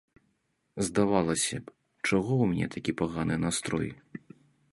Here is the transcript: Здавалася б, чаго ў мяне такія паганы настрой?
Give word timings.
Здавалася 0.87 1.59
б, 1.67 1.75
чаго 2.07 2.31
ў 2.43 2.49
мяне 2.55 2.67
такія 2.77 2.99
паганы 3.03 3.35
настрой? 3.45 3.89